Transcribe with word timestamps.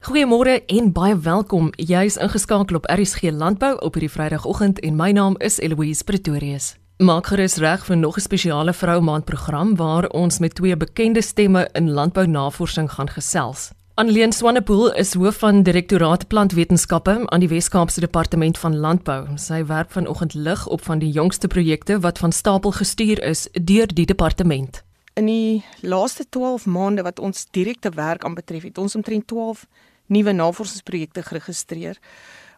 Goeiemôre 0.00 0.62
en 0.66 0.86
baie 0.96 1.12
welkom. 1.20 1.66
Jy 1.76 2.06
is 2.08 2.14
ingeskakel 2.16 2.78
op 2.78 2.86
RSG 2.88 3.34
Landbou 3.36 3.74
op 3.84 3.98
hierdie 3.98 4.08
Vrydagoggend 4.08 4.78
en 4.80 4.94
my 4.96 5.10
naam 5.12 5.34
is 5.44 5.58
Eloise 5.60 6.06
Pretorius. 6.08 6.70
Maak 7.04 7.28
gerus 7.28 7.58
reg 7.60 7.84
vir 7.84 7.96
nog 7.96 8.16
'n 8.16 8.24
spesiale 8.24 8.72
vrou 8.72 9.00
maand 9.00 9.24
program 9.24 9.76
waar 9.76 10.08
ons 10.08 10.38
met 10.38 10.54
twee 10.54 10.76
bekende 10.76 11.22
stemme 11.22 11.68
in 11.72 11.90
landbounavorsing 11.90 12.90
gaan 12.90 13.08
gesels. 13.08 13.70
Anneleen 13.94 14.32
Swanepoel 14.32 14.92
is 14.94 15.14
hoof 15.14 15.36
van 15.36 15.62
Direktoraat 15.62 16.28
Plantwetenskappe 16.28 17.22
aan 17.26 17.40
die 17.40 17.48
Wes-Kaapse 17.48 18.00
Departement 18.00 18.58
van 18.58 18.76
Landbou. 18.76 19.26
Sy 19.36 19.64
werk 19.66 19.90
vanoggend 19.90 20.34
lig 20.34 20.66
op 20.66 20.84
van 20.84 20.98
die 20.98 21.10
jongste 21.10 21.46
projekte 21.46 22.00
wat 22.00 22.18
van 22.18 22.32
stapel 22.32 22.70
gestuur 22.70 23.22
is 23.22 23.48
deur 23.52 23.86
die 23.86 24.06
departement. 24.06 24.82
In 25.14 25.26
die 25.26 25.64
laaste 25.80 26.24
12 26.28 26.66
maande 26.66 27.02
wat 27.02 27.18
ons 27.18 27.46
direkte 27.50 27.90
werk 27.90 28.24
aanbetref, 28.24 28.62
het 28.62 28.78
ons 28.78 28.94
omtrent 28.94 29.26
12 29.26 29.66
nuwe 30.10 30.34
navorsingsprojekte 30.34 31.22
geregistreer 31.22 31.98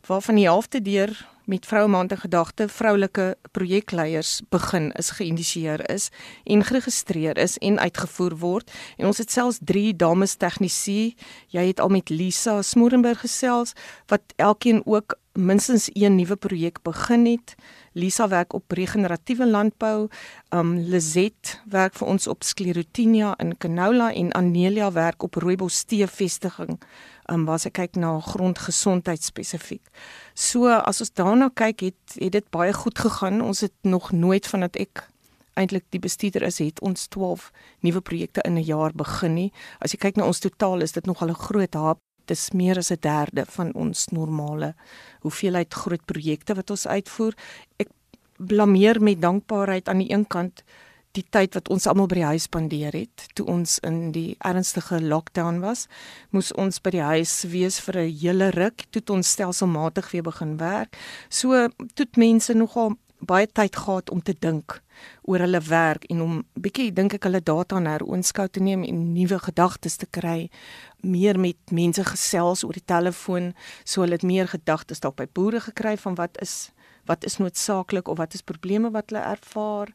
waarvan 0.07 0.35
die 0.41 0.49
helfte 0.49 0.83
deur 0.83 1.13
met 1.45 1.67
vroue 1.67 1.89
maand 1.89 2.13
in 2.15 2.19
gedagte 2.19 2.69
vroulike 2.69 3.37
projekleiers 3.51 4.41
begin 4.51 4.91
is 4.99 5.11
geïnisieer 5.11 5.83
is 5.91 6.09
en 6.45 6.65
geregistreer 6.65 7.39
is 7.39 7.59
en 7.59 7.79
uitgevoer 7.79 8.37
word. 8.39 8.71
En 8.97 9.07
ons 9.07 9.19
het 9.19 9.31
selfs 9.31 9.59
3 9.65 9.97
dames 9.97 10.35
tegnisi. 10.35 11.15
Jy 11.51 11.67
het 11.67 11.81
al 11.81 11.89
met 11.89 12.11
Lisa 12.11 12.63
Smorenburg 12.63 13.21
gesels 13.27 13.75
wat 14.07 14.23
elkeen 14.37 14.83
ook 14.87 15.19
minstens 15.33 15.91
een 15.93 16.17
nuwe 16.17 16.37
projek 16.37 16.83
begin 16.83 17.27
het. 17.27 17.55
Lisa 17.93 18.29
werk 18.29 18.53
op 18.53 18.71
regeneratiewe 18.71 19.47
landbou. 19.47 20.09
Um 20.55 20.77
Lizet 20.79 21.61
werk 21.65 21.95
vir 21.99 22.09
ons 22.09 22.27
op 22.27 22.43
sklerotinia 22.43 23.35
in 23.39 23.57
canola 23.59 24.13
en 24.13 24.33
Anelia 24.33 24.93
werk 24.93 25.23
op 25.23 25.35
rooibos 25.35 25.85
tee 25.85 26.07
vestiging 26.07 26.79
um, 27.31 27.45
waar 27.45 27.59
sy 27.59 27.71
kyk 27.71 27.97
na 27.97 28.21
grondgesondheid 28.21 29.23
spesifiek. 29.23 29.85
So 30.35 30.71
as 30.73 31.01
ons 31.01 31.13
daarna 31.15 31.51
kyk, 31.55 31.81
het 31.81 32.17
het 32.19 32.33
dit 32.33 32.51
baie 32.51 32.73
goed 32.73 32.99
gegaan. 32.99 33.41
Ons 33.41 33.61
het 33.61 33.75
nog 33.83 34.13
nooit 34.13 34.47
vandat 34.47 34.77
ek 34.77 35.09
eintlik 35.55 35.85
die 35.93 36.01
bestuurder 36.01 36.43
is, 36.49 36.59
het 36.59 36.81
ons 36.81 37.09
12 37.13 37.51
nuwe 37.85 38.01
projekte 38.01 38.41
in 38.45 38.57
'n 38.57 38.65
jaar 38.65 38.93
begin 38.95 39.35
nie. 39.35 39.53
As 39.81 39.93
jy 39.93 39.99
kyk 39.99 40.17
na 40.17 40.25
ons 40.25 40.41
totaal 40.41 40.81
is 40.83 40.93
dit 40.93 41.07
nog 41.07 41.23
al 41.23 41.29
'n 41.31 41.45
groot 41.47 41.75
hap. 41.75 41.99
Dit 42.27 42.37
is 42.37 42.51
meer 42.53 42.79
as 42.79 42.91
'n 42.91 43.01
derde 43.01 43.45
van 43.47 43.75
ons 43.75 44.09
normale 44.09 44.75
hoeveelheid 45.21 45.75
groot 45.75 46.05
projekte 46.05 46.55
wat 46.55 46.71
ons 46.71 46.87
uitvoer. 46.87 47.35
Ek 47.79 47.89
blameer 48.37 49.03
met 49.03 49.21
dankbaarheid 49.21 49.89
aan 49.89 49.99
die 49.99 50.13
een 50.13 50.27
kant 50.27 50.63
die 51.17 51.25
tyd 51.29 51.57
wat 51.57 51.69
ons 51.73 51.87
almal 51.87 52.09
by 52.09 52.21
die 52.21 52.31
huis 52.31 52.47
spandeer 52.49 52.95
het 52.97 53.27
toe 53.37 53.45
ons 53.53 53.77
in 53.85 54.13
die 54.15 54.37
ernstige 54.49 55.01
lockdown 55.01 55.61
was, 55.61 55.87
moes 56.33 56.53
ons 56.57 56.81
by 56.81 56.95
die 56.95 57.05
huis 57.05 57.35
wees 57.53 57.79
vir 57.85 58.01
'n 58.05 58.17
hele 58.23 58.51
ruk 58.51 58.85
toe 58.91 59.03
ons 59.13 59.29
stelselmatig 59.29 60.11
weer 60.13 60.23
begin 60.23 60.57
werk. 60.57 60.97
So 61.29 61.69
toe 61.95 62.07
mense 62.17 62.55
nogal 62.55 62.97
baie 63.21 63.47
tyd 63.47 63.77
gehad 63.77 64.11
om 64.11 64.23
te 64.23 64.35
dink 64.35 64.81
oor 65.23 65.39
hulle 65.39 65.61
werk 65.61 66.05
en 66.11 66.21
om 66.21 66.45
bietjie 66.59 66.91
dink 66.93 67.15
ek 67.15 67.25
hulle 67.29 67.41
data 67.41 67.79
na 67.79 67.97
heroonskou 67.97 68.49
te 68.49 68.61
neem 68.61 68.83
en 68.85 69.13
nuwe 69.15 69.39
gedagtes 69.39 69.97
te 69.97 70.07
kry, 70.07 70.51
meer 71.03 71.39
met 71.39 71.57
mense 71.71 72.03
gesels 72.05 72.65
oor 72.65 72.73
die 72.73 72.87
telefoon, 72.87 73.55
so 73.85 74.03
hulle 74.03 74.19
het 74.19 74.27
meer 74.27 74.51
gedagtes 74.51 75.01
dalk 75.01 75.17
by 75.17 75.27
boere 75.27 75.61
gekry 75.61 75.97
van 75.97 76.15
wat 76.15 76.39
is 76.43 76.73
wat 77.07 77.25
is 77.25 77.41
noodsaaklik 77.43 78.09
of 78.09 78.19
wat 78.19 78.35
is 78.35 78.43
probleme 78.47 78.91
wat 78.95 79.11
hulle 79.11 79.25
ervaar. 79.27 79.91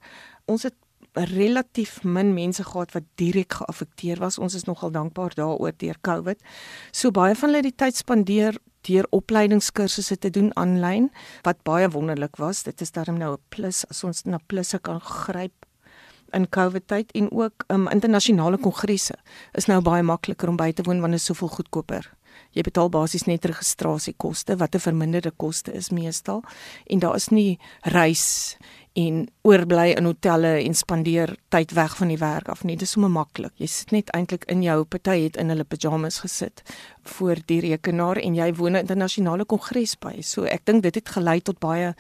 Ons 0.46 0.64
het 0.68 0.76
relatief 1.18 2.04
min 2.04 2.34
mense 2.34 2.64
gehad 2.64 2.92
wat 2.94 3.04
direk 3.16 3.54
geaffekteer 3.54 4.20
was. 4.20 4.38
Ons 4.38 4.56
is 4.56 4.64
nogal 4.64 4.92
dankbaar 4.92 5.34
daaroor 5.36 5.74
deur 5.78 5.98
COVID. 6.02 6.42
So 6.92 7.12
baie 7.12 7.36
van 7.36 7.50
hulle 7.50 7.64
het 7.64 7.70
die 7.70 7.86
tyd 7.86 7.96
spandeer 7.96 8.58
deur 8.88 9.08
opleidingskursusse 9.10 10.18
te 10.18 10.30
doen 10.30 10.52
aanlyn 10.56 11.10
wat 11.44 11.64
baie 11.68 11.90
wonderlik 11.90 12.38
was. 12.42 12.64
Dit 12.64 12.82
is 12.82 12.92
darm 12.92 13.18
nou 13.18 13.34
'n 13.34 13.44
plus 13.50 13.86
as 13.90 14.04
ons 14.04 14.24
na 14.26 14.40
plusse 14.48 14.80
kan 14.80 15.02
gryp 15.02 15.66
in 16.32 16.50
COVID 16.50 16.88
tyd 16.88 17.12
en 17.12 17.32
ook 17.32 17.64
um, 17.68 17.88
internasionale 17.88 18.58
kongresse 18.58 19.16
is 19.52 19.66
nou 19.66 19.82
baie 19.82 20.04
makliker 20.04 20.50
om 20.50 20.58
by 20.58 20.72
te 20.72 20.84
woon 20.84 21.00
want 21.00 21.16
dit 21.16 21.22
is 21.22 21.26
soveel 21.26 21.48
goedkoper. 21.48 22.14
Jy 22.54 22.64
betaal 22.68 22.90
basies 22.94 23.26
net 23.28 23.46
registrasiekoste 23.46 24.58
wat 24.58 24.76
'n 24.76 24.80
verminderde 24.80 25.32
koste 25.32 25.72
is 25.74 25.90
meestal 25.90 26.44
en 26.86 27.00
daar 27.00 27.16
is 27.16 27.30
nie 27.30 27.60
reis 27.82 28.58
en 28.98 29.28
oorbly 29.46 29.92
in 29.94 30.08
hotelle 30.10 30.56
en 30.64 30.74
spandeer 30.76 31.36
tyd 31.54 31.74
weg 31.78 31.98
van 32.00 32.10
die 32.10 32.18
werk 32.18 32.50
af 32.50 32.64
nie. 32.66 32.76
Dit 32.80 32.88
is 32.88 32.96
sommer 32.96 33.12
maklik. 33.14 33.54
Jy 33.62 33.70
sit 33.70 33.94
net 33.94 34.10
eintlik 34.18 34.48
in 34.50 34.64
jou 34.66 34.80
party 34.90 35.20
het 35.28 35.38
in 35.38 35.54
hulle 35.54 35.68
pyjamas 35.70 36.22
gesit 36.24 36.64
voor 37.18 37.38
die 37.46 37.60
rekenaar 37.68 38.18
en 38.18 38.36
jy 38.36 38.50
woon 38.58 38.74
'n 38.74 38.86
internasionale 38.88 39.46
kongres 39.46 39.96
by. 40.00 40.22
So 40.22 40.44
ek 40.46 40.66
dink 40.66 40.84
dit 40.84 40.96
het 40.96 41.10
gelei 41.10 41.42
tot 41.42 41.60
baie 41.60 41.94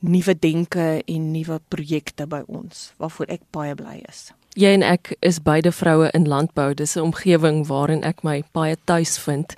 nuwe 0.00 0.34
denke 0.34 1.02
en 1.06 1.32
nuwe 1.32 1.60
projekte 1.68 2.26
by 2.26 2.42
ons 2.46 2.92
waarvoor 2.98 3.26
ek 3.28 3.42
baie 3.50 3.74
bly 3.74 4.02
is. 4.08 4.32
Jy 4.54 4.68
en 4.74 4.82
ek 4.82 5.16
is 5.20 5.40
beide 5.42 5.72
vroue 5.72 6.10
in 6.12 6.28
landbou. 6.28 6.74
Dis 6.74 6.96
'n 6.96 7.00
omgewing 7.00 7.66
waarin 7.66 8.04
ek 8.04 8.22
my 8.22 8.44
baie 8.52 8.76
tuis 8.84 9.18
vind 9.18 9.54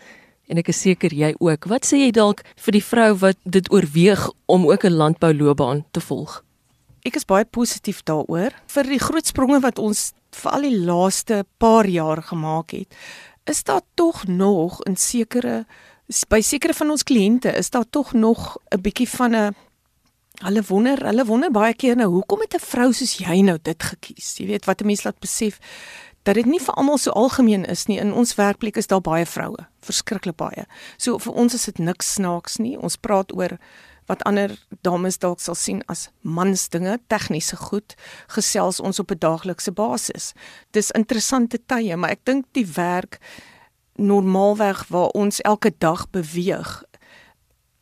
en 0.48 0.58
ek 0.58 0.68
is 0.68 0.80
seker 0.80 1.14
jy 1.14 1.34
ook. 1.38 1.64
Wat 1.64 1.84
sê 1.84 1.96
jy 1.96 2.10
dalk 2.10 2.42
vir 2.56 2.72
die 2.72 2.84
vrou 2.84 3.14
wat 3.14 3.36
dit 3.44 3.72
oorweeg 3.72 4.30
om 4.46 4.66
ook 4.66 4.84
'n 4.84 4.92
landbouloopbaan 4.92 5.84
te 5.90 6.00
volg? 6.00 6.47
Ek 7.04 7.16
is 7.16 7.24
baie 7.28 7.44
positief 7.44 8.02
daaroor 8.04 8.54
vir 8.66 8.84
die 8.84 8.98
groot 8.98 9.26
spronge 9.26 9.60
wat 9.60 9.78
ons 9.78 10.12
vir 10.34 10.52
al 10.52 10.66
die 10.66 10.78
laaste 10.78 11.44
paar 11.58 11.86
jaar 11.86 12.22
gemaak 12.22 12.72
het. 12.72 12.94
Is 13.48 13.64
daar 13.64 13.82
tog 13.94 14.26
nog 14.26 14.82
in 14.84 14.96
sekere 14.96 15.64
by 16.28 16.40
sekere 16.40 16.72
van 16.72 16.90
ons 16.90 17.04
kliënte 17.04 17.52
is 17.52 17.70
daar 17.70 17.84
tog 17.90 18.12
nog 18.12 18.56
'n 18.72 18.80
bietjie 18.80 19.08
van 19.08 19.34
'n 19.36 19.54
hulle 20.38 20.62
wonder, 20.68 21.06
hulle 21.06 21.24
wonder 21.24 21.50
baie 21.50 21.74
keer 21.74 21.96
nou 21.96 22.08
hoekom 22.08 22.40
het 22.40 22.54
'n 22.54 22.64
vrou 22.64 22.92
soos 22.92 23.18
jy 23.18 23.40
nou 23.40 23.58
dit 23.62 23.82
gekies? 23.82 24.36
Jy 24.38 24.46
weet 24.46 24.64
wat 24.64 24.80
'n 24.80 24.86
mens 24.86 25.04
laat 25.04 25.18
besef 25.20 25.58
dat 26.22 26.34
dit 26.34 26.46
nie 26.46 26.60
vir 26.60 26.74
almal 26.74 26.98
so 26.98 27.10
algemeen 27.10 27.64
is 27.64 27.86
nie. 27.86 27.98
In 27.98 28.12
ons 28.12 28.34
werkplek 28.34 28.76
is 28.76 28.86
daar 28.86 29.00
baie 29.00 29.26
vroue, 29.26 29.66
verskriklik 29.80 30.36
baie. 30.36 30.66
So 30.96 31.18
vir 31.18 31.32
ons 31.32 31.54
is 31.54 31.64
dit 31.64 31.78
niks 31.78 32.12
snaaks 32.12 32.58
nie. 32.58 32.78
Ons 32.78 32.96
praat 32.96 33.32
oor 33.36 33.58
wat 34.08 34.24
ander 34.24 34.56
dames 34.82 35.18
dalk 35.20 35.40
sal 35.40 35.56
sien 35.58 35.82
as 35.86 36.08
mansdinge, 36.24 36.96
tegniese 37.12 37.56
goed, 37.56 37.94
gesels 38.34 38.80
ons 38.80 38.98
op 38.98 39.10
'n 39.12 39.18
daaglikse 39.18 39.72
basis. 39.72 40.32
Dis 40.70 40.90
interessante 40.90 41.58
tye, 41.66 41.96
maar 41.96 42.10
ek 42.10 42.24
dink 42.24 42.44
die 42.52 42.66
werk 42.66 43.20
normaalweg 43.94 44.88
waar 44.88 45.10
ons 45.14 45.40
elke 45.40 45.72
dag 45.78 46.10
beweeg 46.10 46.82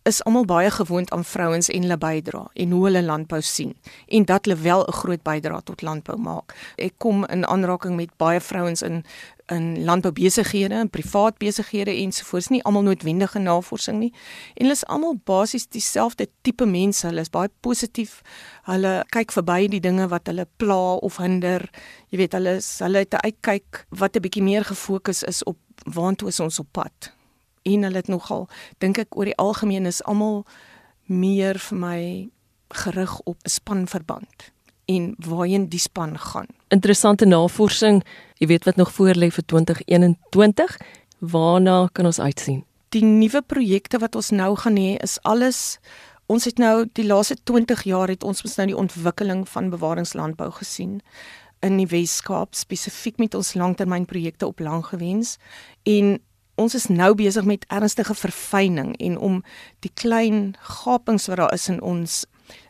is 0.06 0.25
almal 0.25 0.44
baie 0.44 0.70
gewoond 0.70 1.10
aan 1.10 1.25
vrouens 1.25 1.69
en 1.69 1.82
hulle 1.82 1.98
bydra 1.98 2.44
en 2.54 2.70
hoe 2.70 2.84
hulle 2.84 3.03
landbou 3.03 3.41
sien 3.42 3.75
en 4.06 4.25
dat 4.25 4.44
hulle 4.44 4.60
wel 4.62 4.84
'n 4.86 4.92
groot 4.92 5.22
bydrae 5.22 5.62
tot 5.62 5.82
landbou 5.82 6.19
maak. 6.19 6.54
Ek 6.76 6.94
kom 6.97 7.25
in 7.25 7.47
aanraking 7.47 7.97
met 7.97 8.16
baie 8.16 8.41
vrouens 8.41 8.82
in 8.82 9.04
in 9.52 9.84
landboubesighede 9.84 10.74
en 10.74 10.90
privaat 10.90 11.38
besighede 11.38 11.90
ensovoorts 11.90 12.48
nie 12.48 12.62
almal 12.64 12.82
noodwendige 12.82 13.38
navorsing 13.38 13.98
nie. 13.98 14.12
En 14.54 14.66
hulle 14.66 14.74
is 14.74 14.84
almal 14.86 15.18
basies 15.24 15.68
dieselfde 15.68 16.28
tipe 16.42 16.66
mense. 16.66 17.06
Hulle 17.06 17.20
is 17.20 17.30
baie 17.30 17.50
positief. 17.60 18.20
Hulle 18.66 19.04
kyk 19.14 19.34
verby 19.36 19.68
die 19.70 19.80
dinge 19.80 20.08
wat 20.10 20.26
hulle 20.30 20.48
pla 20.56 20.96
of 21.06 21.20
hinder. 21.22 21.68
Jy 22.10 22.22
weet 22.24 22.34
hulle 22.38 22.56
is, 22.62 22.70
hulle 22.82 23.04
het 23.04 23.14
'n 23.14 23.24
uitkyk 23.26 23.86
wat 23.90 24.16
'n 24.16 24.22
bietjie 24.22 24.42
meer 24.42 24.64
gefokus 24.64 25.22
is 25.22 25.44
op 25.44 25.58
waantoe 25.84 26.28
is 26.28 26.40
ons 26.40 26.58
op 26.58 26.68
pad. 26.72 27.12
En 27.62 27.82
hulle 27.82 27.96
het 27.96 28.08
nogal 28.08 28.48
dink 28.78 28.98
ek 28.98 29.16
oor 29.16 29.24
die 29.24 29.36
algemeen 29.36 29.86
is 29.86 30.02
almal 30.02 30.44
meer 31.06 31.58
vir 31.58 31.78
my 31.78 32.30
gerig 32.68 33.20
op 33.20 33.36
'n 33.44 33.48
spanverband 33.48 34.55
en 34.86 35.14
waarheen 35.19 35.69
die 35.69 35.80
span 35.82 36.19
gaan. 36.19 36.47
Interessante 36.69 37.26
navorsing, 37.26 38.02
jy 38.38 38.47
weet 38.47 38.64
wat 38.64 38.76
nog 38.76 38.92
voor 38.92 39.14
lê 39.19 39.30
vir 39.30 39.44
2021, 39.44 40.76
waarna 41.19 41.88
kan 41.92 42.06
ons 42.06 42.20
uitsien? 42.20 42.64
Die 42.94 43.04
nuwe 43.04 43.42
projekte 43.42 43.98
wat 43.98 44.15
ons 44.15 44.30
nou 44.30 44.54
gaan 44.56 44.78
hê 44.78 44.94
is 45.03 45.18
alles 45.22 45.78
ons 46.27 46.44
het 46.44 46.59
nou 46.59 46.86
die 46.98 47.06
laaste 47.06 47.36
20 47.47 47.83
jaar 47.86 48.10
het 48.10 48.24
ons 48.27 48.42
mos 48.42 48.56
nou 48.59 48.66
die 48.71 48.78
ontwikkeling 48.78 49.44
van 49.48 49.71
bewaringslandbou 49.71 50.50
gesien 50.59 51.00
in 51.66 51.78
die 51.80 51.88
Weskaap 51.91 52.54
spesifiek 52.59 53.21
met 53.22 53.34
ons 53.34 53.54
langtermynprojekte 53.54 54.47
op 54.47 54.60
langgewens 54.60 55.36
en 55.86 56.16
ons 56.56 56.74
is 56.74 56.88
nou 56.91 57.12
besig 57.15 57.44
met 57.44 57.66
ernstige 57.68 58.15
verfyning 58.15 58.94
en 58.97 59.18
om 59.18 59.42
die 59.84 59.92
klein 59.94 60.56
gapings 60.80 61.28
wat 61.30 61.42
daar 61.42 61.54
is 61.54 61.68
in 61.71 61.80
ons 61.83 62.24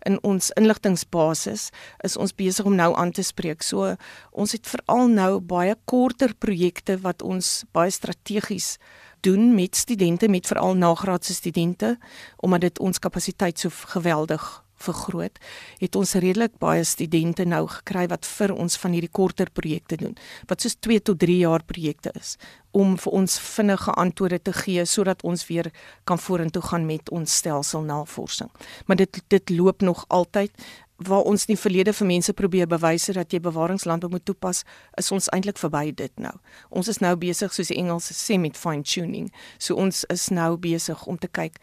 in 0.07 0.19
ons 0.23 0.51
inligtingbasis 0.59 1.71
is 2.05 2.17
ons 2.17 2.35
besig 2.35 2.67
om 2.67 2.75
nou 2.75 2.93
aan 2.97 3.13
te 3.13 3.23
spreek. 3.23 3.63
So 3.63 3.95
ons 4.33 4.53
het 4.53 4.67
veral 4.67 5.09
nou 5.09 5.41
baie 5.41 5.75
korter 5.85 6.35
projekte 6.35 6.99
wat 7.03 7.23
ons 7.23 7.65
baie 7.73 7.91
strategies 7.91 8.77
doen 9.21 9.55
met 9.55 9.77
studente 9.77 10.29
met 10.29 10.47
veral 10.47 10.77
nagraadse 10.77 11.35
studente 11.35 11.97
omdat 12.37 12.61
dit 12.61 12.79
ons 12.79 12.99
kapasiteit 12.99 13.59
so 13.59 13.71
geweldig 13.71 14.66
vergroot, 14.77 15.39
het 15.81 15.97
ons 15.97 16.15
redelik 16.15 16.59
baie 16.63 16.85
studente 16.85 17.45
nou 17.45 17.65
gekry 17.79 18.07
wat 18.13 18.27
vir 18.27 18.55
ons 18.55 18.77
van 18.83 18.97
hierdie 18.97 19.13
korter 19.13 19.51
projekte 19.51 19.97
doen, 20.01 20.17
wat 20.49 20.61
soos 20.61 20.77
2 20.81 21.01
tot 21.01 21.21
3 21.25 21.39
jaar 21.45 21.65
projekte 21.65 22.13
is 22.15 22.37
om 22.77 22.97
vir 23.01 23.15
ons 23.17 23.39
vinnige 23.41 23.93
antwoorde 23.97 24.39
te 24.45 24.53
gee 24.53 24.83
sodat 24.85 25.23
ons 25.25 25.47
weer 25.49 25.71
kan 26.05 26.19
vorentoe 26.21 26.61
gaan 26.63 26.85
met 26.87 27.09
ons 27.11 27.37
stelselnavorsing. 27.41 28.51
Maar 28.87 29.01
dit 29.01 29.23
dit 29.33 29.51
loop 29.51 29.81
nog 29.81 30.05
altyd 30.09 30.53
waar 30.97 31.23
ons 31.29 31.45
in 31.45 31.55
die 31.55 31.61
verlede 31.61 31.93
vir 31.93 32.09
mense 32.09 32.33
probeer 32.33 32.69
bewys 32.69 33.09
dat 33.13 33.33
jy 33.33 33.41
bewaringslandbou 33.45 34.11
moet 34.11 34.25
toepas, 34.25 34.63
is 34.97 35.13
ons 35.13 35.29
eintlik 35.33 35.59
verby 35.61 35.91
dit 35.93 36.13
nou. 36.21 36.33
Ons 36.71 36.89
is 36.89 37.03
nou 37.05 37.13
besig 37.21 37.53
soos 37.53 37.73
die 37.73 37.77
Engelse 37.81 38.17
sê 38.17 38.39
met 38.41 38.57
fine 38.57 38.85
tuning. 38.85 39.29
So 39.59 39.77
ons 39.77 40.05
is 40.13 40.31
nou 40.33 40.57
besig 40.57 41.07
om 41.07 41.21
te 41.21 41.29
kyk 41.29 41.61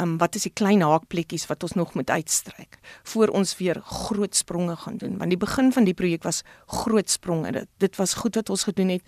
um, 0.00 0.16
wat 0.18 0.34
is 0.34 0.42
die 0.42 0.52
klein 0.52 0.82
haakplekkies 0.82 1.46
wat 1.46 1.62
ons 1.62 1.72
nog 1.72 1.94
moet 1.94 2.10
uitstryk 2.10 2.78
voor 3.02 3.28
ons 3.28 3.56
weer 3.56 3.80
groot 3.84 4.34
spronge 4.36 4.76
gaan 4.76 4.96
doen? 4.96 5.18
Want 5.18 5.30
die 5.30 5.38
begin 5.38 5.72
van 5.72 5.84
die 5.84 5.94
projek 5.94 6.22
was 6.22 6.42
groot 6.66 7.10
spronge. 7.10 7.52
Dit, 7.52 7.68
dit 7.78 7.96
was 7.96 8.14
goed 8.14 8.34
wat 8.34 8.50
ons 8.50 8.64
gedoen 8.64 8.88
het 8.88 9.02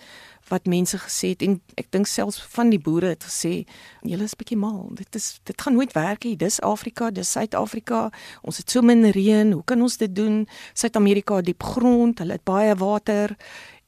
wat 0.49 0.67
mense 0.67 0.99
gesê 0.99 1.33
het 1.35 1.43
en 1.43 1.59
ek 1.75 1.91
dink 1.91 2.07
selfs 2.07 2.39
van 2.55 2.71
die 2.71 2.79
boere 2.79 3.15
het 3.15 3.25
gesê 3.27 3.65
julle 4.07 4.29
is 4.29 4.37
bietjie 4.39 4.59
mal. 4.59 4.87
Dit 4.95 5.19
is 5.19 5.41
dit 5.45 5.63
gaan 5.63 5.75
nooit 5.75 5.93
werk 5.97 6.23
hier. 6.23 6.39
Dis 6.39 6.61
Afrika 6.61 7.11
dis 7.11 7.31
Suid-Afrika. 7.31 8.11
Ons 8.43 8.63
het 8.63 8.71
so 8.71 8.83
min 8.83 9.11
reën. 9.11 9.53
Hoe 9.53 9.65
kan 9.65 9.83
ons 9.83 9.97
dit 9.97 10.15
doen? 10.15 10.45
Suid-Amerika 10.75 11.41
diep 11.41 11.63
grond. 11.63 12.19
Hulle 12.19 12.39
het 12.39 12.47
baie 12.47 12.75
water. 12.79 13.37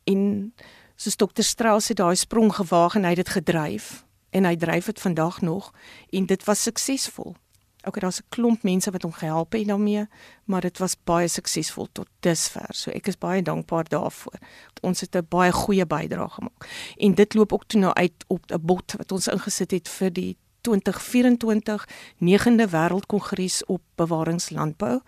En 0.04 0.52
so 0.96 1.10
Dr. 1.14 1.46
Strauss 1.46 1.88
het 1.88 2.02
daai 2.02 2.16
sprong 2.16 2.50
gewaag 2.54 2.98
en 2.98 3.06
hy 3.06 3.14
het 3.14 3.22
dit 3.22 3.34
gedryf 3.38 4.07
en 4.30 4.44
hy 4.44 4.56
dryf 4.56 4.84
dit 4.84 5.00
vandag 5.00 5.40
nog 5.40 5.72
en 6.10 6.26
dit 6.26 6.44
was 6.44 6.62
suksesvol. 6.62 7.36
OK, 7.84 8.00
daar's 8.00 8.20
'n 8.20 8.28
klomp 8.28 8.62
mense 8.62 8.90
wat 8.90 9.02
hom 9.02 9.12
gehelp 9.12 9.52
het 9.52 9.66
daarmee, 9.66 10.06
maar 10.44 10.60
dit 10.60 10.78
was 10.78 10.96
baie 11.04 11.28
suksesvol 11.28 11.88
tot 11.92 12.08
dusver. 12.20 12.66
So 12.70 12.90
ek 12.90 13.06
is 13.06 13.18
baie 13.18 13.42
dankbaar 13.42 13.88
daarvoor. 13.88 14.38
Ons 14.80 15.00
het 15.00 15.16
'n 15.16 15.26
baie 15.28 15.52
goeie 15.52 15.86
bydrae 15.86 16.28
gemaak. 16.28 16.92
En 16.96 17.14
dit 17.14 17.34
loop 17.34 17.52
ook 17.52 17.64
toe 17.66 17.80
nou 17.80 17.92
uit 17.94 18.24
op 18.26 18.50
'n 18.50 18.60
bot 18.60 18.94
wat 18.96 19.12
ons 19.12 19.28
ingesit 19.28 19.70
het 19.70 19.88
vir 19.88 20.12
die 20.12 20.36
2024 20.60 21.88
9de 22.18 22.68
wêreldkongres 22.68 23.64
op 23.64 23.82
bewaringslandbou. 23.94 25.00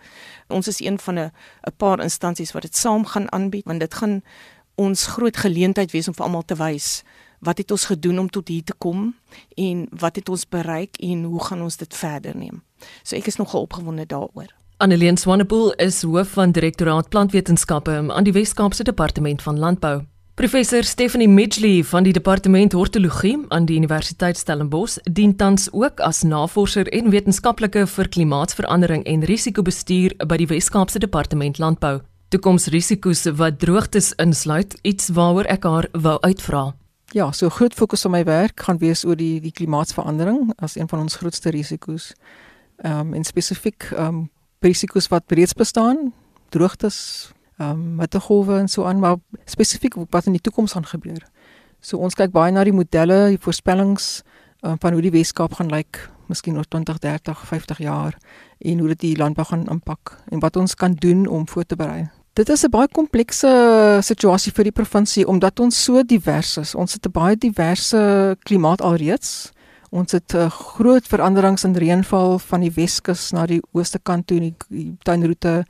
Ons 0.47 0.67
is 0.67 0.79
een 0.79 0.99
van 0.99 1.19
'n 1.19 1.31
'n 1.61 1.75
paar 1.77 1.99
instansies 1.99 2.51
wat 2.51 2.61
dit 2.61 2.75
saam 2.75 3.05
gaan 3.05 3.31
aanbied 3.31 3.65
want 3.65 3.79
dit 3.79 3.93
gaan 3.93 4.23
ons 4.75 5.05
groot 5.05 5.37
geleentheid 5.37 5.91
wees 5.91 6.07
om 6.07 6.13
vir 6.13 6.25
almal 6.25 6.45
te 6.45 6.55
wys 6.55 7.03
wat 7.41 7.57
het 7.57 7.71
ons 7.71 7.85
gedoen 7.89 8.19
om 8.19 8.29
tot 8.29 8.47
hier 8.47 8.63
te 8.63 8.73
kom 8.77 9.11
en 9.57 9.87
wat 9.89 10.15
het 10.15 10.29
ons 10.29 10.47
bereik 10.49 10.97
en 11.01 11.23
hoe 11.23 11.43
gaan 11.43 11.61
ons 11.61 11.77
dit 11.77 11.93
verder 11.93 12.37
neem. 12.37 12.61
So 13.03 13.17
ek 13.17 13.27
is 13.27 13.39
nogal 13.41 13.67
opgewonde 13.67 14.05
daaroor. 14.05 14.49
Annelie 14.81 15.17
Swanepoel 15.17 15.73
is 15.77 16.01
hoof 16.01 16.37
van 16.37 16.51
direktoraat 16.51 17.09
plantwetenskappe 17.09 17.99
aan 18.09 18.25
die 18.25 18.33
Wes-Kaapse 18.33 18.83
Departement 18.83 19.41
van 19.41 19.59
Landbou. 19.59 20.01
Professor 20.33 20.83
Stephanie 20.83 21.27
Midgley 21.29 21.83
van 21.83 22.03
die 22.03 22.13
Departement 22.13 22.73
Hortologie 22.73 23.35
aan 23.49 23.65
die 23.69 23.75
Universiteit 23.77 24.37
Stellenbosch 24.37 24.97
dien 25.03 25.35
tans 25.35 25.67
ook 25.71 25.99
as 25.99 26.23
navorser 26.23 26.87
en 26.87 27.11
wetenskaplike 27.13 27.85
vir 27.87 28.09
klimaatsverandering 28.09 29.03
en 29.05 29.25
risikobestuur 29.29 30.15
by 30.25 30.39
die 30.41 30.49
Wes-Kaapse 30.49 31.03
Departement 31.03 31.61
Landbou. 31.61 31.99
Toekomsrisiko's 32.33 33.27
wat 33.37 33.59
droogtes 33.59 34.13
insluit, 34.17 34.77
iets 34.81 35.11
waaroor 35.13 35.45
ek 35.51 35.67
haar 35.67 35.91
wou 35.93 36.17
uitvra. 36.25 36.71
Ja, 37.11 37.31
so 37.31 37.49
groot 37.49 37.73
fokus 37.73 38.05
op 38.05 38.11
my 38.11 38.23
werk 38.23 38.61
gaan 38.63 38.77
wees 38.79 39.01
oor 39.03 39.17
die 39.19 39.41
die 39.43 39.51
klimaatsverandering 39.51 40.53
as 40.63 40.77
een 40.79 40.87
van 40.87 40.99
ons 41.03 41.17
grootste 41.19 41.51
risiko's. 41.51 42.13
Ehm 42.77 42.99
um, 42.99 43.13
en 43.13 43.23
spesifiek 43.27 43.89
ehm 43.91 44.07
um, 44.07 44.29
risiko's 44.63 45.07
wat 45.11 45.23
reeds 45.27 45.53
bestaan, 45.53 46.13
droogtes, 46.49 47.31
ehm 47.57 47.71
um, 47.71 47.99
hittegolwe 47.99 48.57
en 48.59 48.67
so 48.67 48.85
aan, 48.85 48.99
maar 48.99 49.17
spesifiek 49.45 49.95
wat 50.09 50.25
in 50.25 50.31
die 50.31 50.41
toekoms 50.41 50.71
gaan 50.71 50.85
gebeur. 50.85 51.27
So 51.79 51.97
ons 51.97 52.15
kyk 52.15 52.31
baie 52.31 52.51
na 52.51 52.63
die 52.63 52.73
modelle, 52.73 53.27
die 53.27 53.41
voorspellings 53.41 54.21
um, 54.61 54.79
van 54.79 54.93
hoe 54.93 55.01
die 55.01 55.11
Weskaap 55.11 55.53
gaan 55.53 55.69
lyk, 55.69 56.09
miskien 56.27 56.57
oor 56.57 56.67
20, 56.67 56.97
30, 56.97 57.47
50 57.47 57.77
jaar 57.77 58.17
en 58.59 58.79
hoe 58.79 58.87
dit 58.87 58.99
die 58.99 59.17
landbou 59.17 59.45
gaan 59.45 59.67
impak 59.67 60.15
en 60.31 60.39
wat 60.39 60.55
ons 60.55 60.75
kan 60.75 60.93
doen 60.93 61.27
om 61.27 61.47
voor 61.47 61.63
te 61.63 61.75
berei. 61.75 62.07
Dit 62.33 62.49
is 62.49 62.63
'n 62.63 62.69
baie 62.69 62.87
komplekse 62.87 63.49
situasie 64.01 64.51
vir 64.51 64.63
die 64.63 64.71
provinsie 64.71 65.27
omdat 65.27 65.59
ons 65.59 65.83
so 65.83 66.03
divers 66.03 66.57
is. 66.57 66.75
Ons 66.75 66.93
het 66.93 67.05
'n 67.05 67.11
baie 67.11 67.35
diverse 67.35 68.37
klimaat 68.43 68.81
alreeds. 68.81 69.51
Ons 69.89 70.11
het 70.11 70.33
uh, 70.33 70.49
groot 70.49 71.07
veranderings 71.07 71.63
in 71.63 71.75
reënval 71.75 72.39
van 72.39 72.61
die 72.61 72.71
Weskus 72.71 73.31
na 73.31 73.45
die 73.45 73.61
ooste 73.71 73.99
kant 73.99 74.27
toe, 74.27 74.39
die, 74.39 74.55
die 74.69 74.95
tuinroete 75.03 75.65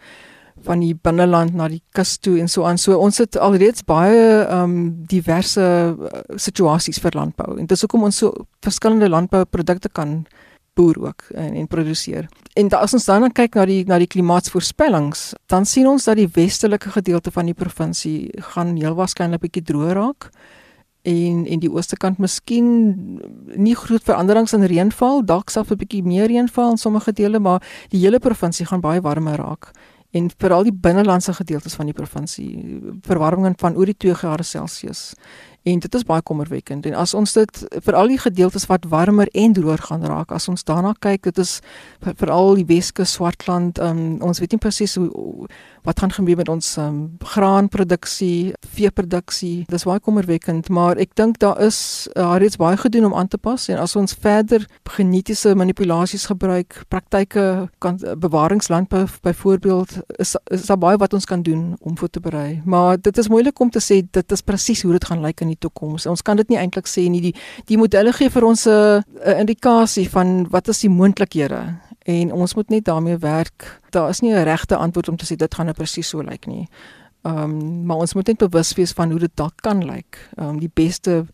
van 0.64 0.80
die 0.80 0.94
binneland 0.94 1.54
na 1.54 1.68
die 1.68 1.82
kus 1.92 2.18
toe 2.18 2.40
en 2.40 2.48
so 2.48 2.64
aan. 2.64 2.78
So 2.78 2.98
ons 2.98 3.18
het 3.18 3.38
alreeds 3.38 3.84
baie 3.84 4.46
ehm 4.46 4.64
um, 4.64 5.06
diverse 5.08 5.62
uh, 5.62 6.20
situasies 6.36 7.00
vir 7.00 7.12
landbou. 7.16 7.58
En 7.58 7.66
dis 7.66 7.82
hoekom 7.82 8.04
ons 8.04 8.18
so 8.18 8.46
verskillende 8.62 9.10
landbouprodukte 9.10 9.90
kan 9.90 10.26
boer 10.74 11.00
ook 11.08 11.22
en 11.34 11.54
en 11.54 11.68
produseer. 11.68 12.30
En 12.54 12.68
da, 12.68 12.78
as 12.78 12.94
ons 12.94 13.06
dan 13.06 13.32
kyk 13.32 13.56
na 13.56 13.66
die 13.66 13.84
na 13.88 13.98
die 14.00 14.08
klimaatsvoorspellings, 14.08 15.34
dan 15.52 15.66
sien 15.66 15.88
ons 15.88 16.08
dat 16.08 16.20
die 16.20 16.30
westelike 16.34 16.92
gedeelte 16.92 17.32
van 17.32 17.46
die 17.46 17.58
provinsie 17.58 18.32
gaan 18.54 18.76
heel 18.76 18.96
waarskynlik 18.96 19.42
bietjie 19.42 19.64
droër 19.64 19.96
raak 20.00 20.32
en 21.02 21.46
en 21.46 21.60
die 21.60 21.72
ooste 21.72 21.98
kant 21.98 22.20
miskien 22.22 22.68
nie 23.56 23.76
groot 23.76 24.04
veranderings 24.06 24.54
in 24.54 24.68
reënval, 24.70 25.26
dalk 25.26 25.50
selfs 25.50 25.72
'n 25.72 25.78
bietjie 25.78 26.04
meer 26.04 26.28
reënval 26.28 26.72
in 26.72 26.78
sommige 26.78 27.12
dele, 27.14 27.40
maar 27.40 27.64
die 27.90 28.00
hele 28.00 28.20
provinsie 28.20 28.66
gaan 28.66 28.82
baie 28.82 29.02
warmer 29.02 29.38
raak 29.38 29.72
en 30.12 30.30
veral 30.38 30.64
die 30.68 30.76
binnelandse 30.76 31.34
gedeeltes 31.34 31.76
van 31.80 31.88
die 31.88 31.96
provinsie 31.96 32.82
verwarming 33.08 33.56
van 33.60 33.78
oor 33.80 33.86
die 33.86 33.98
2 33.98 34.14
grade 34.14 34.44
Celsius 34.44 35.14
En 35.64 35.80
dit 35.80 35.96
is 35.96 36.04
baie 36.04 36.22
kommerwekkend. 36.26 36.86
En 36.90 36.96
as 36.98 37.14
ons 37.14 37.34
dit 37.34 37.60
vir 37.86 37.96
al 37.96 38.08
die 38.10 38.18
gedeeltes 38.18 38.66
wat 38.66 38.88
warmer 38.90 39.30
en 39.38 39.54
droër 39.54 39.84
gaan 39.86 40.06
raak, 40.10 40.32
as 40.34 40.48
ons 40.50 40.64
daarna 40.66 40.96
kyk, 41.00 41.28
dit 41.30 41.38
is 41.38 41.60
veral 42.18 42.56
die 42.58 42.66
Weskus, 42.66 43.14
Swartland, 43.14 43.78
um, 43.78 44.18
ons 44.26 44.42
weet 44.42 44.56
nie 44.56 44.62
presies 44.62 44.96
hoe 44.98 45.46
wat 45.86 46.02
gaan 46.02 46.14
gebeur 46.14 46.38
met 46.38 46.50
ons 46.50 46.68
um, 46.82 46.98
graanproduksie, 47.34 48.54
veeproduksie. 48.74 49.66
Dis 49.70 49.86
baie 49.86 50.02
kommerwekkend, 50.02 50.70
maar 50.74 50.98
ek 51.02 51.14
dink 51.18 51.38
daar 51.42 51.62
is 51.62 52.10
uh, 52.16 52.36
reeds 52.42 52.58
baie 52.62 52.78
gedoen 52.78 53.12
om 53.12 53.16
aan 53.18 53.30
te 53.30 53.38
pas 53.42 53.68
en 53.70 53.82
as 53.82 53.96
ons 53.98 54.18
verder 54.22 54.66
genetiese 54.98 55.54
manipulasies 55.58 56.26
gebruik, 56.30 56.82
praktyke 56.90 57.46
kan 57.82 58.02
bewaringslandbou 58.22 59.06
byvoorbeeld 59.22 59.98
is 60.22 60.36
is 60.54 60.66
daar 60.70 60.82
baie 60.82 60.98
wat 60.98 61.14
ons 61.14 61.26
kan 61.26 61.42
doen 61.46 61.76
om 61.80 61.98
voor 61.98 62.10
te 62.10 62.20
berei. 62.20 62.62
Maar 62.66 62.98
dit 63.02 63.18
is 63.18 63.30
moeilik 63.30 63.60
om 63.60 63.70
te 63.70 63.82
sê 63.82 64.02
dit 64.06 64.32
is 64.32 64.42
presies 64.46 64.82
hoe 64.82 64.94
dit 64.98 65.06
gaan 65.06 65.22
lyk 65.22 65.42
in 65.42 65.51
die 65.52 65.60
toekoms. 65.60 66.08
Ons 66.10 66.24
kan 66.26 66.40
dit 66.40 66.50
nie 66.52 66.60
eintlik 66.62 66.90
sê 66.90 67.08
nie. 67.12 67.22
Die 67.30 67.34
die 67.70 67.80
modelle 67.80 68.14
gee 68.16 68.30
vir 68.30 68.48
ons 68.48 68.68
'n 68.68 69.04
indikasie 69.38 70.10
van 70.10 70.48
wat 70.52 70.68
is 70.68 70.82
die 70.82 70.90
moontlikhede 70.90 71.62
en 72.06 72.32
ons 72.34 72.56
moet 72.56 72.70
net 72.70 72.86
daarmee 72.86 73.18
werk. 73.18 73.82
Daar 73.92 74.10
is 74.10 74.22
nie 74.22 74.34
'n 74.34 74.44
regte 74.44 74.76
antwoord 74.76 75.10
om 75.10 75.18
te 75.18 75.26
sê 75.26 75.36
dit 75.36 75.56
gaan 75.56 75.66
nou 75.66 75.76
presies 75.76 76.10
so 76.10 76.22
lyk 76.22 76.48
nie. 76.48 76.68
Ehm 77.24 77.38
um, 77.38 77.86
maar 77.86 77.98
ons 77.98 78.14
moet 78.14 78.28
net 78.28 78.38
bewus 78.38 78.74
wees 78.74 78.92
van 78.92 79.10
hoe 79.10 79.20
dit 79.20 79.32
dalk 79.36 79.62
kan 79.62 79.86
lyk. 79.86 80.30
Ehm 80.38 80.50
um, 80.50 80.60
die 80.60 80.72
beste 80.74 81.26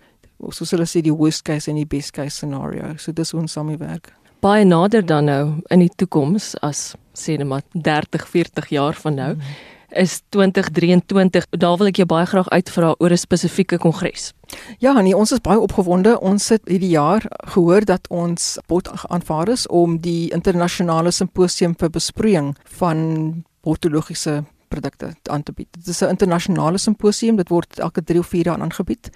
soos 0.49 0.71
hulle 0.71 0.85
sê 0.85 1.01
die 1.01 1.13
worst 1.13 1.41
case 1.41 1.69
en 1.69 1.75
die 1.75 1.85
best 1.85 2.11
case 2.11 2.35
scenario. 2.35 2.97
So 2.97 3.11
dis 3.11 3.33
ons 3.33 3.51
saam 3.51 3.77
werk. 3.77 4.13
Baie 4.39 4.65
nader 4.65 5.05
dan 5.05 5.25
nou 5.25 5.61
in 5.69 5.79
die 5.79 5.91
toekoms 5.95 6.55
as 6.61 6.95
sê 7.13 7.37
net 7.37 7.47
maar 7.47 7.61
30, 7.73 8.27
40 8.27 8.69
jaar 8.69 8.93
van 8.93 9.13
nou. 9.15 9.33
Hmm 9.33 9.76
is 9.97 10.21
2023. 10.29 11.45
Daar 11.49 11.77
wil 11.77 11.89
ek 11.91 12.01
jou 12.01 12.07
baie 12.07 12.25
graag 12.25 12.49
uitvra 12.49 12.95
oor 12.97 13.11
'n 13.11 13.17
spesifieke 13.17 13.77
kongres. 13.77 14.33
Ja, 14.79 15.01
nee, 15.01 15.17
ons 15.17 15.31
is 15.31 15.41
baie 15.41 15.59
opgewonde. 15.59 16.19
Ons 16.19 16.49
het 16.49 16.61
hierdie 16.65 16.95
jaar 16.95 17.23
gehoor 17.53 17.85
dat 17.85 18.07
ons 18.09 18.57
pot 18.65 18.89
aanvaar 19.09 19.49
is 19.49 19.67
om 19.67 19.99
die 19.99 20.31
internasionale 20.31 21.11
simposium 21.11 21.75
vir 21.77 21.89
besproeiing 21.89 22.55
van 22.63 23.43
botologiese 23.61 24.43
produkte 24.67 25.15
aan 25.23 25.43
te 25.43 25.51
bied. 25.51 25.67
Dit 25.71 25.87
is 25.87 26.01
'n 26.01 26.09
internasionale 26.09 26.77
simposium. 26.77 27.35
Dit 27.35 27.49
word 27.49 27.79
elke 27.79 28.03
3 28.03 28.19
of 28.19 28.27
4 28.27 28.45
jaar 28.45 28.61
aangebied. 28.61 29.09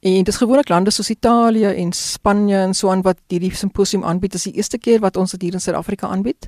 En 0.00 0.12
dit 0.12 0.28
is 0.28 0.36
gewoonlik 0.36 0.68
lande 0.68 0.90
soos 0.90 1.10
Italië 1.10 1.66
en 1.66 1.92
Spanje 1.92 2.56
en 2.56 2.74
so 2.74 2.90
aan 2.90 3.02
wat 3.02 3.18
hierdie 3.26 3.54
simposium 3.56 4.04
aanbied. 4.04 4.32
Dit 4.32 4.34
is 4.34 4.52
die 4.52 4.56
eerste 4.60 4.78
keer 4.78 5.00
wat 5.00 5.16
ons 5.16 5.30
dit 5.30 5.42
hier 5.42 5.52
in 5.52 5.60
Suid-Afrika 5.60 6.06
aanbied. 6.06 6.46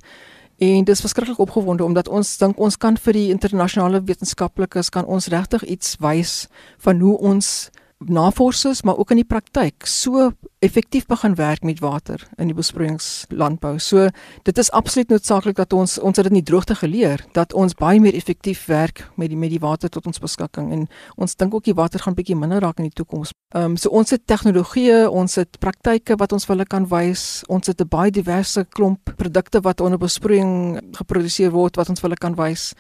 En 0.59 0.85
dis 0.85 1.01
verskriklik 1.01 1.39
opgewonde 1.39 1.85
omdat 1.85 2.09
ons 2.09 2.37
dink 2.41 2.59
ons 2.59 2.77
kan 2.81 2.97
vir 2.97 3.13
die 3.13 3.29
internasionale 3.29 4.01
wetenskaplikes 4.09 4.89
kan 4.89 5.05
ons 5.05 5.29
regtig 5.29 5.67
iets 5.69 5.99
wys 6.01 6.47
van 6.81 7.01
hoe 7.05 7.19
ons 7.19 7.69
navorsers 7.99 8.83
maar 8.83 8.97
ook 8.97 9.11
in 9.11 9.23
die 9.23 9.29
praktyk 9.29 9.87
so 9.87 10.31
effektief 10.59 11.07
begin 11.07 11.35
werk 11.35 11.63
met 11.63 11.81
water 11.81 12.23
in 12.37 12.51
die 12.51 12.57
besproeiingslandbou. 12.57 13.79
So 13.79 14.09
dit 14.43 14.59
is 14.59 14.71
absoluut 14.71 15.09
noodsaaklik 15.09 15.57
dat 15.57 15.73
ons 15.73 15.99
ons 15.99 16.17
het 16.17 16.25
dit 16.25 16.33
in 16.33 16.41
die 16.41 16.51
droogte 16.51 16.75
geleer 16.75 17.25
dat 17.33 17.53
ons 17.53 17.75
baie 17.75 18.01
meer 18.01 18.15
effektief 18.15 18.67
werk 18.67 19.07
met 19.17 19.31
die 19.33 19.39
met 19.39 19.51
die 19.51 19.61
water 19.61 19.89
tot 19.93 20.07
ons 20.07 20.21
beskikking 20.21 20.73
en 20.73 20.87
ons 21.17 21.37
dink 21.37 21.55
ook 21.55 21.65
die 21.65 21.77
water 21.77 22.01
gaan 22.01 22.17
bietjie 22.17 22.37
minder 22.37 22.61
raak 22.61 22.79
in 22.79 22.89
die 22.91 22.97
toekoms. 22.97 23.33
Ehm 23.55 23.73
um, 23.73 23.77
so 23.77 23.89
ons 23.89 24.11
het 24.11 24.27
tegnologieë, 24.27 25.07
ons 25.09 25.35
het 25.41 25.59
praktyke 25.61 26.17
wat 26.21 26.33
ons 26.33 26.47
hulle 26.47 26.65
kan 26.65 26.89
wys. 26.89 27.45
Ons 27.49 27.67
het 27.67 27.81
'n 27.81 27.89
baie 27.89 28.11
diverse 28.11 28.65
klomp 28.65 29.13
produkte 29.17 29.61
wat 29.61 29.81
onder 29.81 29.99
besproeiing 29.99 30.81
geproduseer 30.93 31.51
word 31.51 31.77
wat 31.77 31.89
ons 31.89 32.01
hulle 32.01 32.17
kan 32.17 32.35
wys. 32.35 32.75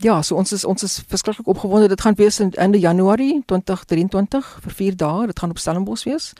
Ja, 0.00 0.20
so 0.22 0.36
ons 0.38 0.52
is 0.52 0.64
ons 0.64 0.82
is 0.82 1.00
verskriklik 1.10 1.46
opgewonde. 1.50 1.88
Dit 1.88 2.00
gaan 2.00 2.14
wees 2.14 2.38
in 2.40 2.52
einde 2.54 2.78
Januarie 2.78 3.42
2023 3.46 4.50
vir 4.62 4.72
4 4.72 4.96
dae. 4.96 5.26
Dit 5.26 5.38
gaan 5.38 5.50
op 5.50 5.58
Stellenbosch 5.58 6.04
wees 6.06 6.32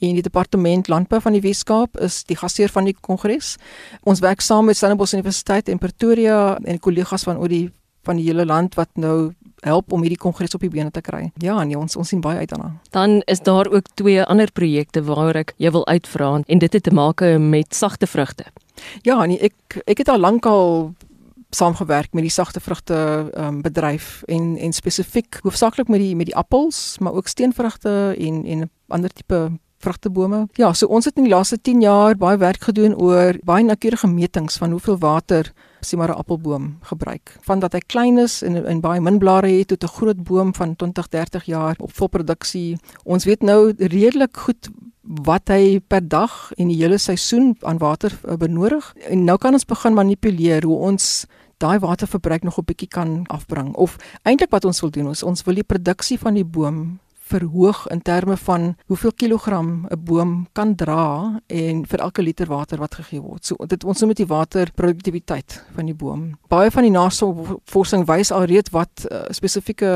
en 0.00 0.16
die 0.16 0.22
departement 0.24 0.88
landbou 0.88 1.20
van 1.20 1.34
die 1.36 1.42
Weskaap 1.44 1.98
is 2.00 2.22
die 2.24 2.36
gasheer 2.36 2.70
van 2.72 2.86
die 2.88 2.94
kongres. 3.00 3.56
Ons 4.08 4.22
werk 4.24 4.40
saam 4.40 4.70
met 4.70 4.78
Stellenbosch 4.78 5.12
Universiteit 5.12 5.68
en 5.68 5.78
Pretoria 5.78 6.56
en 6.64 6.78
kollegas 6.80 7.26
van 7.28 7.36
oor 7.36 7.52
die 7.52 7.68
van 8.08 8.16
die 8.16 8.24
hele 8.30 8.46
land 8.48 8.78
wat 8.78 8.88
nou 8.96 9.32
help 9.60 9.92
om 9.92 10.00
hierdie 10.00 10.20
kongres 10.20 10.54
op 10.56 10.62
die 10.64 10.72
bene 10.72 10.88
te 10.90 11.02
kry. 11.04 11.26
Ja, 11.44 11.58
nee, 11.64 11.76
ons 11.76 11.98
ons 12.00 12.08
sien 12.08 12.22
baie 12.24 12.38
uit 12.38 12.48
daarna. 12.48 12.70
Dan 12.96 13.20
is 13.28 13.42
daar 13.44 13.68
ook 13.68 13.90
twee 13.94 14.22
ander 14.24 14.48
projekte 14.52 15.02
waar 15.04 15.36
ek 15.42 15.52
jy 15.58 15.74
wil 15.74 15.84
uitvra 15.86 16.38
en 16.46 16.64
dit 16.64 16.72
het 16.72 16.82
te 16.86 16.94
maak 16.96 17.20
met 17.38 17.74
sagte 17.74 18.06
vrugte. 18.06 18.48
Ja, 19.04 19.18
nee, 19.26 19.36
ek 19.50 19.82
ek 19.84 19.98
het 19.98 20.08
al 20.08 20.22
lankal 20.22 20.94
saamgewerk 21.50 22.12
met 22.12 22.22
die 22.22 22.32
sagte 22.32 22.60
vrugte 22.60 23.30
um, 23.38 23.62
bedryf 23.62 24.22
en 24.26 24.56
en 24.56 24.72
spesifiek 24.72 25.40
hoofsaaklik 25.42 25.88
met 25.88 26.00
die 26.00 26.16
met 26.16 26.26
die 26.26 26.36
appels, 26.36 26.98
maar 26.98 27.12
ook 27.12 27.28
steenvrugte 27.28 28.14
en 28.18 28.44
en 28.46 28.70
ander 28.88 29.10
tipe 29.10 29.50
vrugtebome. 29.80 30.46
Ja, 30.60 30.72
so 30.72 30.86
ons 30.86 31.08
het 31.08 31.16
in 31.16 31.26
die 31.26 31.32
laaste 31.32 31.56
10 31.60 31.80
jaar 31.80 32.16
baie 32.20 32.38
werk 32.40 32.68
gedoen 32.68 32.94
oor 33.00 33.38
baie 33.48 33.64
noukeurige 33.64 34.08
metings 34.10 34.58
van 34.60 34.70
hoeveel 34.76 34.98
water 35.00 35.52
sien 35.80 35.98
maar 35.98 36.12
'n 36.12 36.20
appelboom 36.20 36.76
gebruik. 36.80 37.36
Van 37.40 37.58
dat 37.58 37.72
hy 37.72 37.80
klein 37.86 38.18
is 38.18 38.42
en 38.42 38.66
en 38.66 38.80
baie 38.80 39.00
min 39.00 39.18
blare 39.18 39.48
het 39.48 39.68
tot 39.68 39.82
'n 39.82 39.96
groot 39.96 40.22
boom 40.22 40.54
van 40.54 40.76
20, 40.76 41.08
30 41.08 41.44
jaar 41.44 41.76
op 41.78 41.92
volproduksie. 41.92 42.78
Ons 43.04 43.24
weet 43.24 43.42
nou 43.42 43.72
redelik 43.76 44.36
goed 44.36 44.68
wat 45.02 45.48
hy 45.48 45.80
per 45.86 46.08
dag 46.08 46.52
en 46.56 46.68
die 46.68 46.76
hele 46.76 46.98
seisoen 46.98 47.56
aan 47.60 47.78
water 47.78 48.12
uh, 48.24 48.36
benodig. 48.36 48.94
En 49.08 49.24
nou 49.24 49.38
kan 49.38 49.52
ons 49.52 49.64
begin 49.64 49.94
manipuleer 49.94 50.64
hoe 50.64 50.76
ons 50.76 51.26
daai 51.60 51.78
waterverbruik 51.78 52.42
nog 52.42 52.58
'n 52.58 52.64
bietjie 52.64 52.88
kan 52.88 53.26
afbring. 53.26 53.74
Of 53.74 53.96
eintlik 54.22 54.50
wat 54.50 54.64
ons 54.64 54.80
wil 54.80 54.90
doen 54.90 55.10
is 55.10 55.22
ons 55.22 55.42
wil 55.44 55.54
die 55.54 55.64
produksie 55.72 56.18
van 56.18 56.34
die 56.34 56.44
boom 56.44 56.98
verhoog 57.30 57.86
in 57.92 58.02
terme 58.02 58.36
van 58.36 58.74
hoeveel 58.90 59.12
kilogram 59.12 59.86
'n 59.90 60.04
boom 60.04 60.46
kan 60.52 60.74
dra 60.74 61.40
en 61.46 61.84
vir 61.86 62.00
elke 62.00 62.22
liter 62.22 62.46
water 62.46 62.78
wat 62.78 62.94
gegee 62.94 63.20
word. 63.20 63.44
So 63.46 63.56
dit 63.66 63.84
ons 63.84 64.00
noem 64.00 64.12
dit 64.14 64.26
die 64.26 64.34
waterproduktiwiteit 64.34 65.64
van 65.74 65.86
die 65.86 65.94
boom. 65.94 66.38
Baie 66.48 66.70
van 66.70 66.82
die 66.82 66.90
navorsing 66.90 68.06
wys 68.06 68.30
alreeds 68.32 68.70
wat 68.70 69.06
uh, 69.10 69.22
spesifieke 69.30 69.90